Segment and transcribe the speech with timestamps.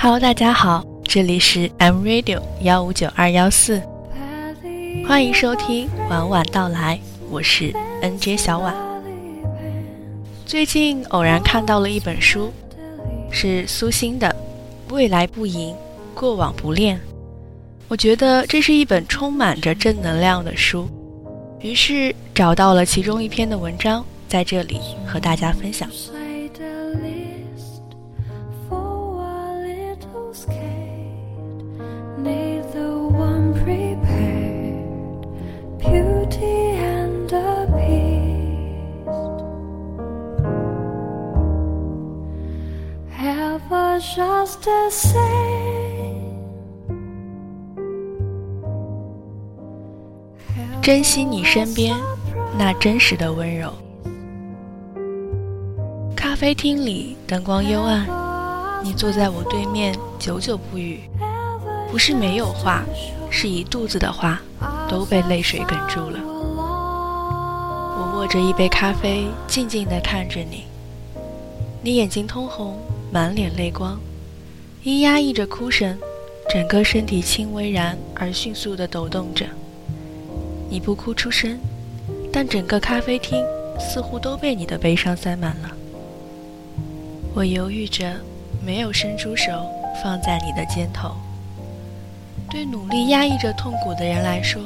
[0.00, 3.82] Hello，大家好，这里是 M Radio 幺五九二幺四，
[5.04, 8.72] 欢迎收听晚晚到来，我是 NJ 小婉。
[10.46, 12.52] 最近偶然看到了一本书，
[13.32, 14.28] 是苏欣的
[14.94, 15.74] 《未来不迎，
[16.14, 16.96] 过往不恋》。
[17.88, 20.88] 我觉得这是一本充满着正能量的书，
[21.60, 25.90] 于是找到了其中一篇的文章，在这里和大家分享。
[50.88, 51.94] 珍惜你身边
[52.58, 53.70] 那真实的温柔。
[56.16, 58.06] 咖啡厅里灯光幽暗，
[58.82, 61.00] 你坐在我对面，久久不语。
[61.90, 62.84] 不是没有话，
[63.28, 64.40] 是一肚子的话
[64.88, 66.18] 都被泪水哽住了。
[66.24, 70.64] 我握着一杯咖啡，静静地看着你。
[71.82, 72.78] 你眼睛通红，
[73.12, 74.00] 满脸泪光，
[74.82, 75.98] 因压抑着哭声，
[76.48, 79.44] 整个身体轻微然而迅速地抖动着。
[80.68, 81.58] 你不哭出声，
[82.32, 83.44] 但整个咖啡厅
[83.78, 85.70] 似乎都被你的悲伤塞满了。
[87.34, 88.14] 我犹豫着，
[88.64, 89.66] 没有伸出手
[90.02, 91.12] 放在你的肩头。
[92.50, 94.62] 对努力压抑着痛苦的人来说，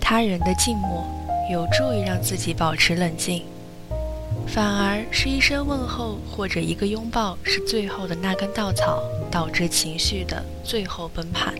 [0.00, 1.04] 他人的静默
[1.50, 3.42] 有助于让自己保持冷静，
[4.46, 11.54] 反而是一声问候或者一个拥抱是最后的那根稻草，导致情绪的最后崩盘。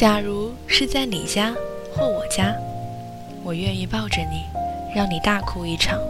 [0.00, 1.54] 假如是在你家
[1.94, 2.56] 或我家，
[3.44, 4.44] 我愿意抱着你，
[4.96, 6.00] 让你大哭一场。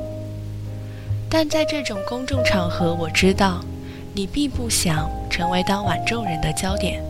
[1.28, 3.60] 但在这种公众场合，我知道
[4.14, 7.02] 你并不想成为当晚众人的焦点。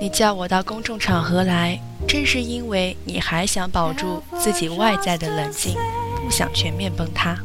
[0.00, 1.78] 你叫我到公众场合来，
[2.08, 5.76] 正是因为你还想保住自己外在的冷静，
[6.16, 7.38] 不想全面崩塌。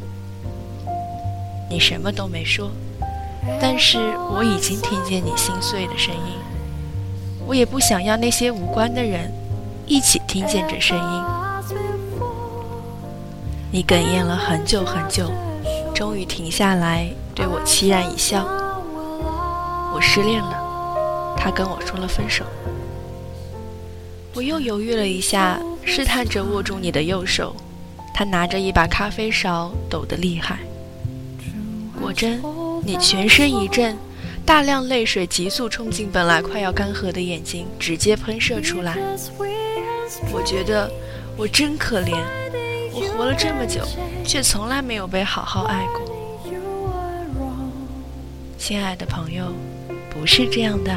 [1.70, 2.72] 你什么都没说，
[3.60, 3.98] 但是
[4.32, 6.45] 我已经听见你心碎的声音。
[7.46, 9.32] 我也不想要那些无关的人
[9.86, 11.24] 一起听见这声音。
[13.70, 15.30] 你哽咽了很久很久，
[15.94, 18.44] 终于停下来，对我凄然一笑。
[19.94, 22.44] 我失恋了，他跟我说了分手。
[24.34, 27.54] 我又犹豫了一下，试探着握住你的右手，
[28.12, 30.58] 他拿着一把咖啡勺，抖得厉害。
[32.00, 32.42] 果真，
[32.82, 33.96] 你全身一震。
[34.46, 38.96] 大量泪水急速冲进本来快要干涸的眼睛，直接喷射出来。
[40.32, 40.88] 我觉得
[41.36, 42.16] 我真可怜，
[42.94, 43.80] 我活了这么久，
[44.24, 46.00] 却从来没有被好好爱过。
[48.56, 49.52] 亲爱的朋友，
[50.08, 50.94] 不是这样的。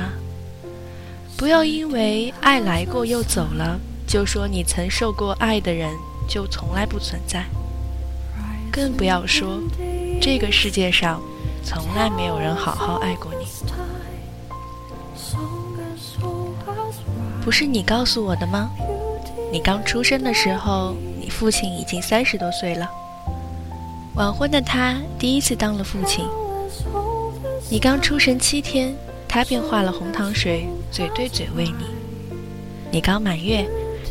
[1.35, 5.91] 不要因为爱来过又走了，就说你曾受过爱的人
[6.27, 7.43] 就从来不存在。
[8.71, 9.59] 更不要说
[10.21, 11.19] 这个世界上。
[11.61, 13.28] 从来没有人好好爱过
[17.41, 18.69] 不是你告诉我的吗？
[19.51, 22.89] 你刚出生的时候，你父亲已经三十多岁了。
[24.15, 26.25] 晚婚的他第一次当了父亲。
[27.69, 28.93] 你刚出生七天，
[29.27, 31.85] 他便化了红糖水，嘴对嘴喂你。
[32.91, 33.67] 你刚满月，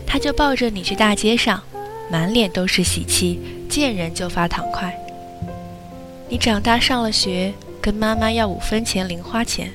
[0.07, 1.63] 他就抱着你去大街上，
[2.11, 4.97] 满脸都是喜气，见人就发糖块。
[6.29, 9.73] 你长大上了学，跟妈妈要五分钱零花钱，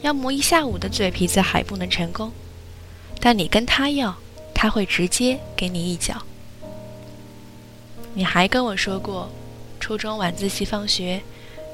[0.00, 2.32] 要磨一下午的嘴皮子还不能成功，
[3.24, 4.16] 但你跟他要，
[4.52, 6.20] 他会直接给你一脚。
[8.14, 9.30] 你还跟我说过，
[9.78, 11.22] 初中晚自习放学，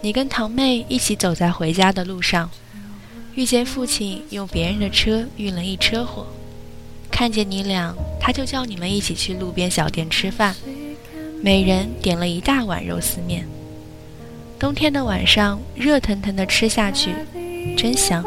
[0.02, 2.50] 你跟堂妹一起走在回家的路上，
[3.34, 6.26] 遇见父亲用别人的车运了一车货，
[7.10, 10.54] 看见你俩，他就叫你们一起去路边小店吃饭，
[11.42, 13.48] 每人点了一大碗肉丝面。
[14.58, 17.14] 冬天的晚上，热腾腾的吃下去，
[17.74, 18.22] 真香。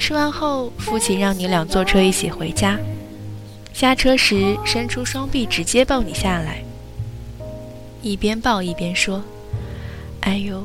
[0.00, 2.78] 吃完后，父亲让你俩坐车一起回家。
[3.74, 6.64] 下车时，伸出双臂直接抱你下来，
[8.00, 9.22] 一边抱一边说
[10.22, 10.64] ：“哎呦，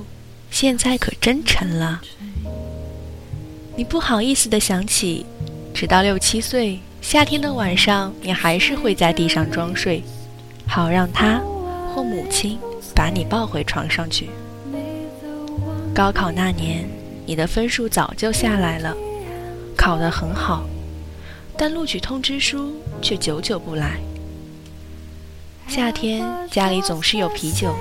[0.50, 2.02] 现在可真沉了。”
[3.76, 5.26] 你不好意思的想起，
[5.74, 10.02] 直到六七岁，夏天的晚上，你还是会在地上装睡，
[10.66, 11.42] 好让他
[11.94, 12.58] 或母亲
[12.96, 14.30] 把你抱回床上去。
[15.94, 16.88] 高考那年，
[17.26, 18.96] 你的分数早就下来了，
[19.76, 20.64] 考得很好，
[21.58, 24.00] 但录取通知书却久久不来。
[25.68, 27.74] 夏天家里总是有啤酒，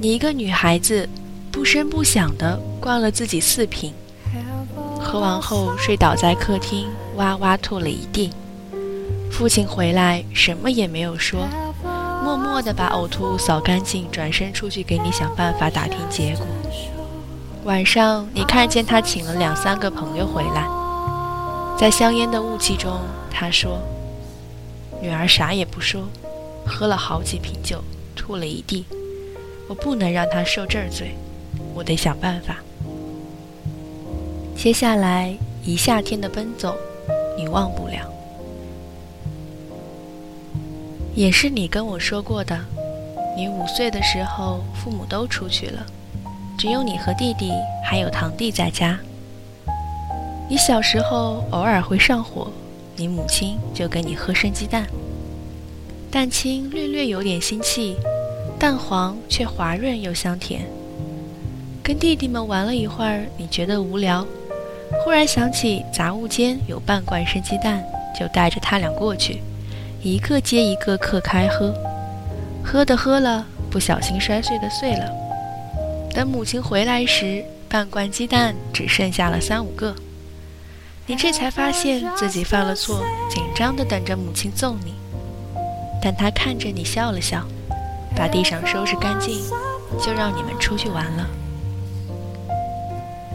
[0.00, 1.08] 你一个女孩子，
[1.50, 3.92] 不声不响地灌了自己四瓶，
[5.00, 8.30] 喝完后睡倒在客厅，哇哇吐了一地。
[9.30, 11.48] 父亲回来什么也没有说，
[12.22, 16.46] 默默地把呕吐物扫干净，转身出去给你想办法打听结果。
[17.64, 20.68] 晚上你看见他请了两三个朋友回来，
[21.78, 23.00] 在香烟的雾气中，
[23.30, 23.78] 他说
[25.02, 26.04] ：“女儿啥也不说。”
[26.66, 27.84] 喝了好几瓶酒，
[28.16, 28.86] 吐了一地。
[29.68, 31.14] 我不能让她受这儿罪，
[31.74, 32.56] 我得想办法。
[34.56, 36.74] 接下来一夏天的奔走，
[37.36, 38.10] 你忘不了。
[41.14, 42.58] 也是你跟我说过的，
[43.36, 45.84] 你五岁的时候，父母都出去了，
[46.56, 47.52] 只有你和弟弟
[47.84, 48.98] 还有堂弟在家。
[50.46, 52.52] 你小时候偶尔会上火，
[52.96, 54.86] 你母亲就给你喝生鸡蛋。
[56.10, 57.96] 蛋清略略有点腥气，
[58.58, 60.66] 蛋黄却滑润又香甜。
[61.82, 64.26] 跟弟弟们玩了一会儿，你觉得无聊，
[65.02, 67.82] 忽然想起杂物间有半罐生鸡蛋，
[68.18, 69.40] 就带着他俩过去，
[70.02, 71.74] 一个接一个嗑开喝。
[72.62, 75.10] 喝的喝了，不小心摔碎的碎了。
[76.14, 79.94] 等母亲回来时，半罐鸡蛋只剩下了三五个。
[81.06, 84.94] 你这才发现自己犯了错，紧张的等着母亲揍你。
[86.02, 87.44] 但他看着你笑了笑，
[88.16, 89.42] 把地上收拾干净，
[90.00, 91.26] 就让你们出去玩了。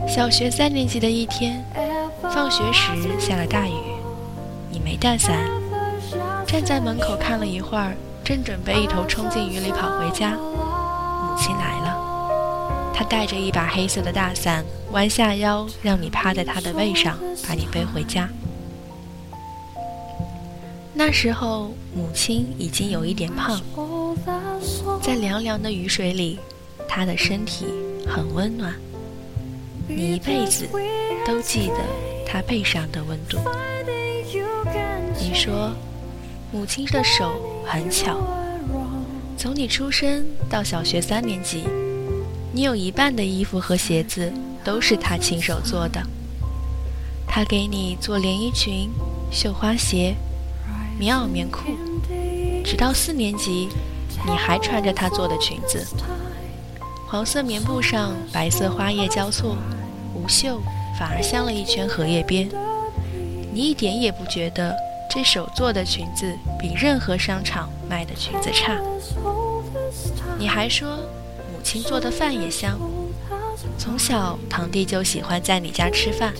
[0.07, 1.63] 小学三年级的一天，
[2.33, 3.73] 放学时下了大雨，
[4.71, 5.35] 你没带伞，
[6.47, 11.88] 站在门口看了一会儿，正准备一头冲进雨里跑回家，母亲来了，
[12.99, 14.61] 他带着一把黑色的大伞，
[14.91, 17.17] 弯下腰让你趴在他的背上，
[17.47, 18.27] 把你背回家。
[20.93, 23.61] 那时候，母亲已经有一点胖，
[25.01, 26.39] 在凉凉的雨水里，
[26.89, 27.67] 她的身体
[28.05, 28.73] 很温暖。
[29.87, 30.67] 你一辈子
[31.25, 31.77] 都记得
[32.27, 33.37] 她背上的温度。
[35.17, 35.71] 你说，
[36.51, 38.17] 母亲的手很巧，
[39.37, 41.63] 从你出生到小学三年级，
[42.51, 46.01] 你有一半的衣服和鞋子都是她亲手做的。
[47.27, 48.89] 她给你做连衣裙、
[49.31, 50.15] 绣花鞋。
[50.97, 51.61] 棉袄、棉裤，
[52.65, 53.69] 直到四年级，
[54.25, 55.85] 你还穿着她做的裙子。
[57.07, 59.55] 黄色棉布上白色花叶交错，
[60.13, 60.59] 无袖，
[60.99, 62.49] 反而镶了一圈荷叶边。
[63.53, 64.75] 你一点也不觉得
[65.09, 68.77] 这手做的裙子比任何商场卖的裙子差。
[70.37, 70.98] 你还说
[71.69, 72.79] 亲做的饭也香。
[73.77, 76.33] 从小堂弟就喜欢在你家吃饭。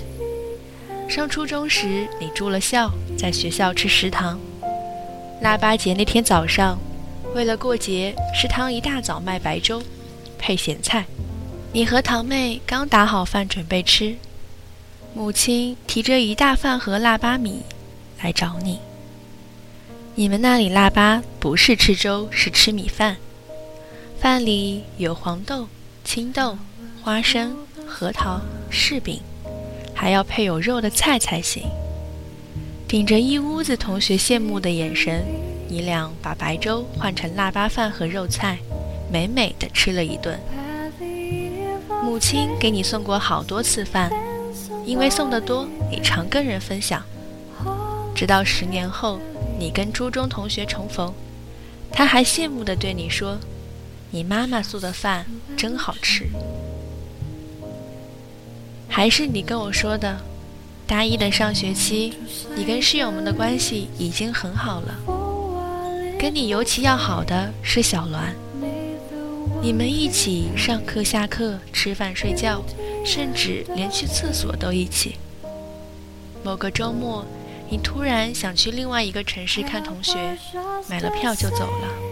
[1.08, 4.40] 上初中时，你住了校，在学校吃食堂。
[5.42, 6.80] 腊八节那天早上，
[7.36, 9.84] 为了过节，食堂一大早卖白粥，
[10.40, 11.06] 配咸菜。
[11.74, 14.16] 你和堂妹刚打好饭准备吃，
[15.14, 17.62] 母亲提着一大饭盒腊八米
[18.24, 18.80] 来找你。
[20.16, 23.18] 你们那里腊八不是吃粥，是吃米饭，
[24.20, 25.66] 饭里有黄豆、
[26.04, 26.58] 青豆、
[27.02, 27.56] 花生、
[27.88, 29.22] 核桃、柿饼，
[29.96, 31.64] 还要配有肉的菜才行。
[32.86, 35.24] 顶着一屋子同学羡慕的眼神，
[35.70, 38.60] 你俩把白粥换成腊八饭和肉菜，
[39.10, 40.38] 美美的吃了一顿。
[42.04, 44.12] 母亲给你送过好多次饭，
[44.86, 47.02] 因为送的多，你常跟人分享。
[48.14, 49.18] 直到十年后，
[49.58, 51.14] 你跟初中同学重逢，
[51.90, 53.38] 他还羡慕的对你说
[54.12, 55.26] ：“你妈妈做的饭
[55.56, 56.28] 真好吃。”
[58.88, 60.20] 还是你跟我说的。
[60.88, 62.16] 大一的上学期，
[62.56, 64.96] 你跟室友们的关系已经很好了。
[66.18, 68.34] 跟你尤其要好的是小栾，
[69.62, 72.64] 你们一起上课、下课、吃饭、睡觉，
[73.06, 75.18] 甚至连去厕所都一起。
[76.44, 77.24] 某个周末，
[77.70, 80.36] 你突然想去另外一个城市看同学，
[80.90, 82.09] 买了票就走了。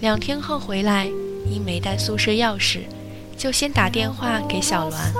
[0.00, 1.06] 两天后回来，
[1.50, 2.82] 因没带宿舍钥匙，
[3.36, 5.12] 就先打电话给小栾，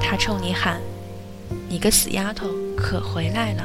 [0.00, 0.80] 他冲你喊。
[1.68, 3.64] 你个死丫头，可回来了！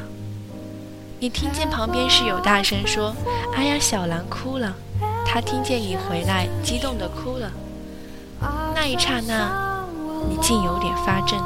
[1.20, 3.16] 你听见旁边室友大声说
[3.56, 4.76] ：“哎呀，小兰哭了。”
[5.26, 7.52] 他听见你回来，激动的哭了。
[8.76, 9.84] 那一刹那，
[10.30, 11.42] 你竟有点发怔。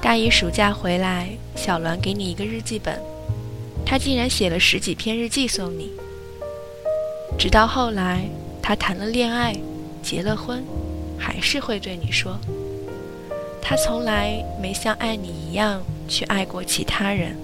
[0.00, 2.98] 大一暑假回来，小栾给你一个日记本，
[3.84, 5.92] 他竟然写了十几篇日记送你。
[7.38, 8.24] 直到后来，
[8.62, 9.54] 他谈了恋爱，
[10.02, 10.62] 结了婚，
[11.18, 12.38] 还是会对你说。
[13.60, 17.36] 他从来没像爱你一样去爱过其他人。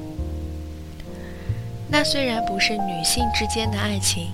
[1.91, 4.29] 那虽然不是女性之间的爱情，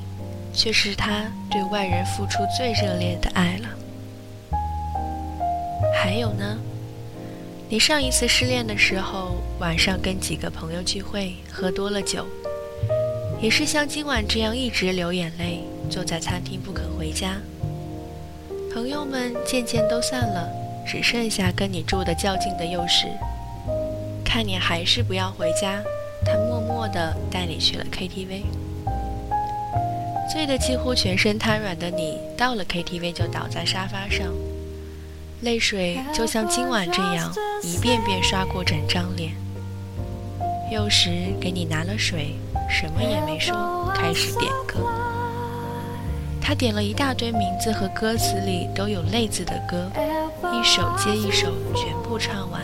[0.53, 3.69] 却是他对外人付出最热烈的爱了。
[5.95, 6.59] 还有呢？
[7.69, 12.27] 你上一次失恋的时候，晚上跟几个朋友聚会，喝多了酒，
[13.41, 15.61] 也是像今晚这样一直流眼泪，
[15.91, 17.37] 坐在餐厅不肯回家。
[18.73, 20.49] 朋友们渐渐都散了，
[20.87, 23.07] 只剩下跟你住的较近的幼师。
[24.25, 25.83] 看你还是不要回家，
[26.25, 28.43] 他默默地带你去了 KTV。
[30.33, 34.33] 醉得几乎全身瘫软的你，到了 KTV 就倒在沙发上，
[35.43, 37.31] 泪水就像今晚这样
[37.63, 39.44] 一遍遍刷过整张脸。
[40.71, 42.37] 幼时给你拿了水，
[42.69, 44.81] 什么也没说，开始点歌。
[46.41, 49.91] 他点了一大堆名字和歌词里都有“泪”字的歌，
[50.53, 52.63] 一首接一首，全部唱完。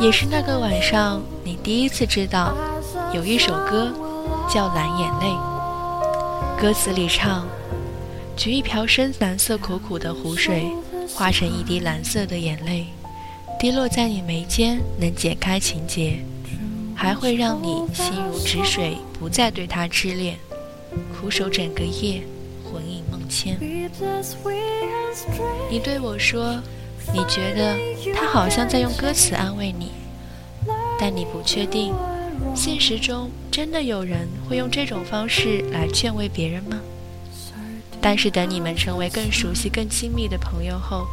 [0.00, 2.54] 也是那个晚上，你第一次知道，
[3.12, 3.92] 有一首歌
[4.48, 5.26] 叫《蓝眼泪》。
[6.60, 7.46] 歌词里唱
[8.36, 10.66] ：“举一瓢深蓝色苦苦的湖水，
[11.14, 12.86] 化成一滴蓝色的眼泪，
[13.58, 16.18] 滴落在你眉间，能解开情结，
[16.94, 20.36] 还会让你心如止水，不再对他痴恋。”
[21.18, 22.22] 苦守整个夜，
[22.64, 23.58] 魂萦梦牵。
[25.70, 26.54] 你对我说，
[27.12, 27.76] 你觉得
[28.14, 29.90] 他好像在用歌词安慰你，
[30.98, 31.94] 但你不确定，
[32.54, 36.78] 现实中真的有人会用这种方式来劝慰别人吗？
[38.00, 41.06] 但是等你们成为更熟悉、更亲密的朋友后，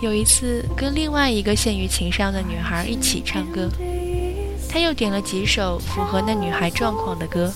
[0.00, 3.68] 有一次跟另外一个陷于情伤的女孩一起唱歌，
[4.68, 7.52] 他又点了几首符合那女孩状况的歌。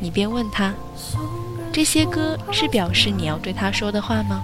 [0.00, 0.72] 你便问他
[1.72, 4.42] ：“这些歌是表示你要对他说的话吗？”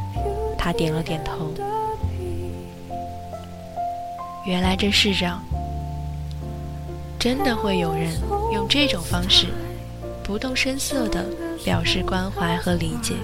[0.59, 1.53] 他点了点头。
[4.45, 5.43] 原来这世上
[7.19, 8.13] 真的会有人
[8.53, 9.47] 用这种方式，
[10.23, 11.25] 不动声色地
[11.65, 13.15] 表示关怀和理解。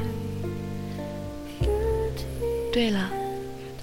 [2.73, 3.11] 对了，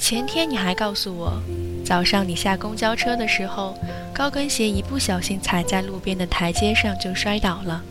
[0.03, 1.41] 前天你还告诉我，
[1.85, 3.73] 早上你下公交车的时候，
[4.13, 7.81] 高跟鞋一不小心踩在路边的台阶上就摔倒了。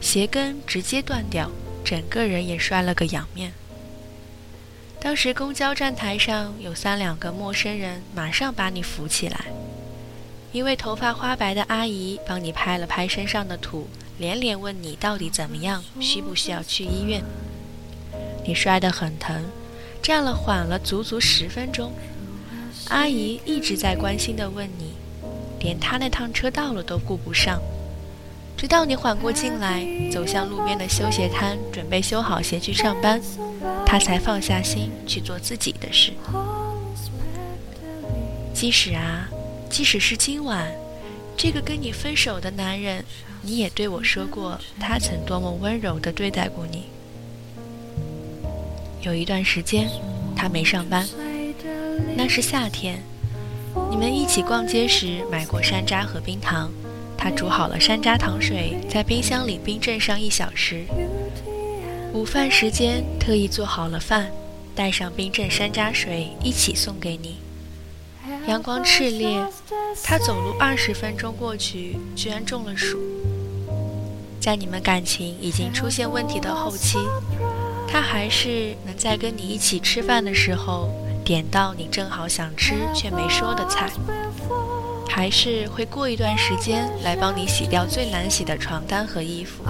[0.00, 1.50] 鞋跟直接断掉，
[1.84, 3.52] 整个人也摔了个仰面。
[5.00, 9.46] 当时公交站台上有三两个陌生人，马上把你扶起来。
[10.52, 13.88] 一位头发花白的阿姨帮你拍了拍身上的土，
[14.18, 17.20] 连连问你到底怎么样，需不需要去医院。
[18.46, 19.44] 你摔得很疼，
[20.02, 21.92] 站了缓了足足十分钟。
[22.88, 24.94] 阿姨一直在关心地问你，
[25.60, 27.60] 连她那趟车到了都顾不上。
[28.56, 33.20] 直到你缓过劲来，走向路边的修鞋摊，准备修好鞋去上班，
[33.86, 36.12] 他才放下心去做自己的事。
[38.52, 39.28] 即使啊，
[39.70, 40.66] 即使是今晚，
[41.36, 43.04] 这个跟你分手的男人，
[43.42, 46.86] 你也对我说过，他曾多么温柔地对待过你。
[49.02, 49.88] 有一段时间，
[50.34, 51.06] 他没上班，
[52.16, 53.00] 那是夏天，
[53.90, 56.70] 你们一起逛街时买过山楂和冰糖。
[57.16, 60.84] 他煮好了山楂糖水，在冰箱里冰镇上一小时。
[62.12, 64.30] 午饭时间，特意做好了饭，
[64.74, 67.38] 带上冰镇山楂水一起送给你。
[68.46, 69.44] 阳光炽烈，
[70.02, 72.98] 他走路二十分钟过去，居然中了暑。
[74.40, 76.98] 在你们感情已经出现问题的后期，
[77.90, 80.90] 他还是能在跟你一起吃饭的时候，
[81.24, 83.90] 点到你正好想吃却没说的菜。
[85.08, 89.64] 还是会过一段时间来帮你洗掉最难洗的床单和衣服。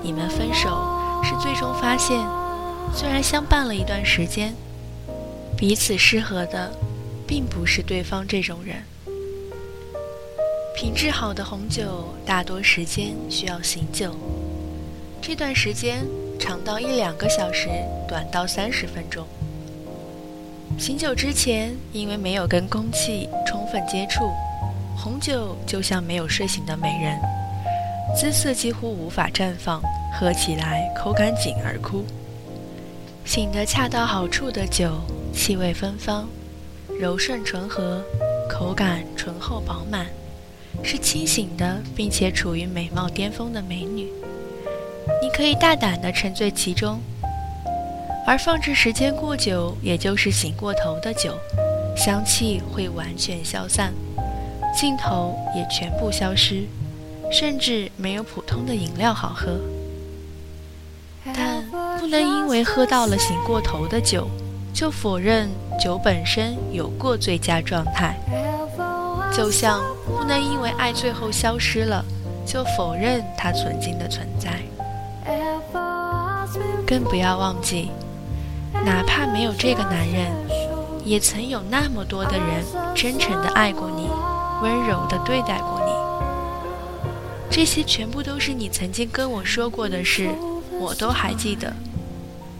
[0.00, 0.68] 你们分手
[1.24, 2.24] 是最终发现，
[2.94, 4.54] 虽然相伴了一段时间，
[5.56, 6.70] 彼此适合的
[7.26, 8.76] 并不是对方这种人。
[10.76, 14.14] 品质好的红酒大多时间需要醒酒，
[15.20, 16.06] 这段时间
[16.38, 17.68] 长到一两个小时，
[18.06, 19.26] 短到三十分钟。
[20.78, 24.30] 醒酒之前，因为没有跟空气充分接触，
[24.96, 27.18] 红酒就像没有睡醒的美人，
[28.14, 29.80] 姿色几乎无法绽放，
[30.12, 32.04] 喝起来口感紧而枯。
[33.24, 35.00] 醒得恰到好处的酒，
[35.32, 36.28] 气味芬芳，
[37.00, 38.02] 柔顺醇和，
[38.48, 40.06] 口感醇厚饱满，
[40.82, 44.08] 是清醒的，并且处于美貌巅峰的美女，
[45.36, 46.98] 可以大胆地沉醉其中。
[48.26, 51.38] 而放置时间过久，也就是醒过头的酒，
[51.94, 53.92] 香气会完全消散，
[54.74, 56.64] 劲头也全部消失，
[57.30, 59.60] 甚至没有普通的饮料好喝。
[61.34, 61.62] 但
[62.00, 64.26] 不能因为喝到了醒过头的酒，
[64.72, 68.18] 就否认酒本身有过最佳状态，
[69.36, 72.02] 就像不能因为爱最后消失了，
[72.46, 74.62] 就否认它曾经的存在。
[76.86, 77.90] 更不要忘记，
[78.84, 80.30] 哪怕没有这个男人，
[81.04, 82.64] 也曾有那么多的人
[82.94, 84.08] 真诚的爱过你，
[84.62, 85.90] 温柔的对待过你。
[87.50, 90.28] 这些全部都是你曾经跟我说过的事，
[90.78, 91.72] 我都还记得。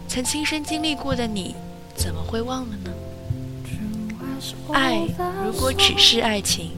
[0.07, 1.55] 曾亲身经历过的你，
[1.95, 2.91] 怎么会忘了呢？
[4.73, 5.07] 爱
[5.45, 6.71] 如果只是爱情，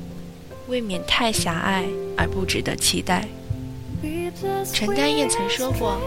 [0.68, 3.28] 未免太狭隘而不值得期待。
[4.74, 6.00] 陈丹燕曾说过。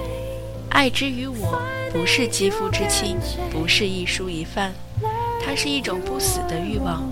[0.70, 1.60] 爱之于我，
[1.92, 3.18] 不是肌肤之亲，
[3.50, 4.72] 不是一蔬一饭，
[5.44, 7.02] 它是一种不死的欲望，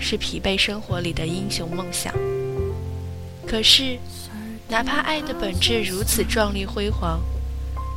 [0.00, 2.12] 是疲惫生活里的英雄梦想。
[3.46, 3.96] 可是，
[4.68, 7.20] 哪怕爱的本质如此壮丽辉煌，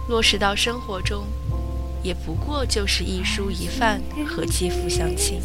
[0.07, 1.25] 落实到生活中，
[2.03, 5.41] 也不过就是一蔬一饭和肌肤相亲。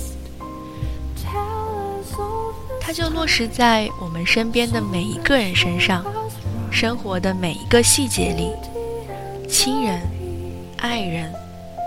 [2.79, 6.05] 它就落实在我们身边的每一个人身上，
[6.73, 8.51] 生活的每一个细节里。
[9.47, 10.01] 亲人、
[10.79, 11.31] 爱人、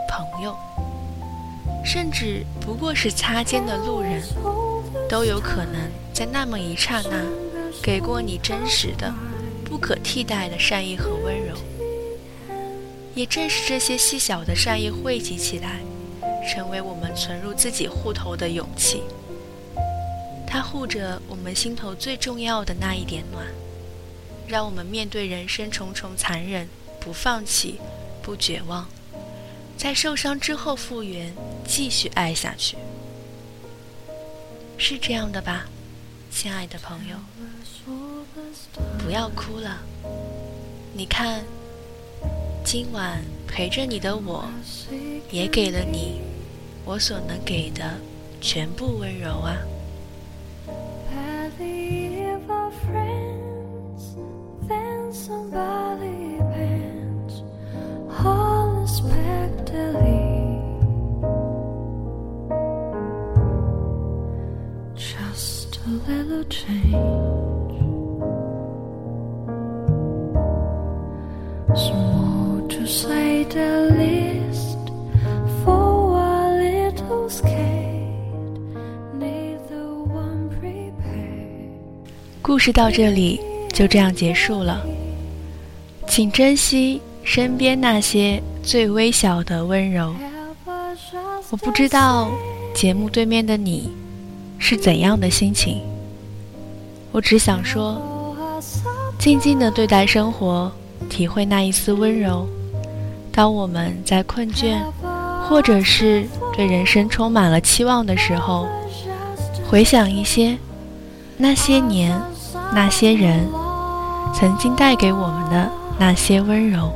[0.07, 0.55] 朋友，
[1.83, 4.21] 甚至不过是擦肩的路人，
[5.09, 7.25] 都有可能在那么一刹那，
[7.81, 9.11] 给过你真实的、
[9.63, 11.57] 不可替代的善意和温柔。
[13.15, 15.79] 也正是这些细小的善意汇集起来，
[16.47, 19.01] 成为我们存入自己户头的勇气。
[20.45, 23.43] 它护着我们心头最重要的那一点暖，
[24.47, 26.67] 让我们面对人生重重残忍。
[26.97, 27.79] 不放弃，
[28.23, 28.89] 不绝望，
[29.77, 31.31] 在受伤之后复原，
[31.63, 32.75] 继续爱下去，
[34.75, 35.67] 是这样的吧，
[36.31, 37.15] 亲爱的朋友？
[38.97, 39.77] 不要哭了，
[40.95, 41.43] 你看，
[42.63, 44.49] 今晚陪着你的我，
[45.29, 46.21] 也给了你
[46.85, 47.99] 我所能给的
[48.41, 49.55] 全部温柔啊。
[82.65, 83.39] 事到这里
[83.71, 84.81] 就这样结束了，
[86.07, 90.15] 请珍惜身边那些最微小的温柔。
[91.51, 92.31] 我不知道
[92.73, 93.91] 节目对面的你
[94.57, 95.79] 是怎样的心情，
[97.11, 98.01] 我只想说，
[99.19, 100.71] 静静的对待生活，
[101.07, 102.47] 体会那一丝温柔。
[103.31, 104.79] 当我们在困倦，
[105.47, 106.25] 或者是
[106.57, 108.67] 对人生充满了期望的时候，
[109.69, 110.57] 回想一些
[111.37, 112.19] 那些年。
[112.73, 113.47] 那些人
[114.33, 116.91] 曾经带给我们的那些温柔，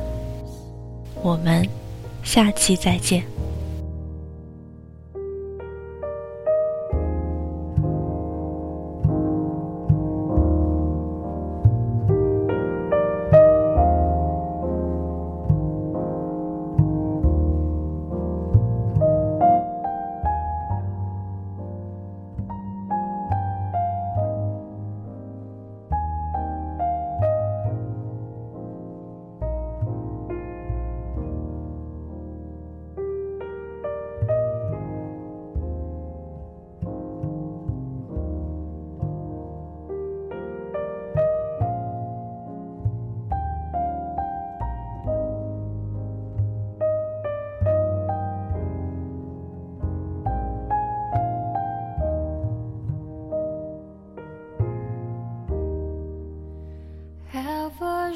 [1.22, 1.66] 我们
[2.22, 3.24] 下期再见。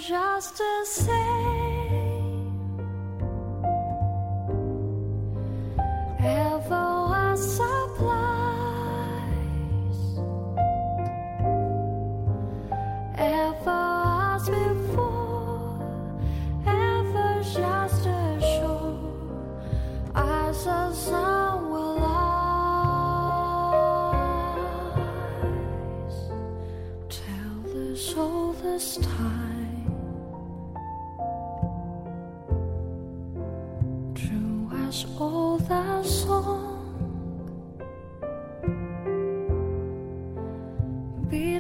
[0.01, 1.54] just to say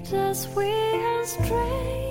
[0.04, 2.03] Just we are strange.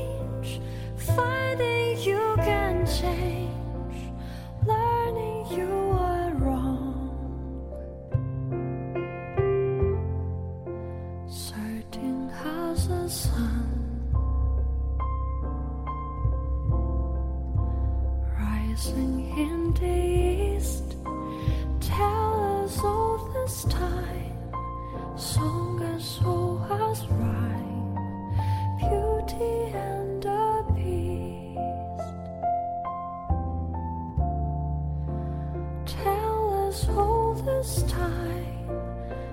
[36.73, 38.67] Us all this time,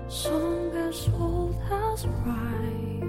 [0.07, 3.00] song as old as rhyme.